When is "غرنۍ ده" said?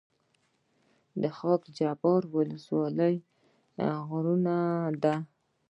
4.07-5.15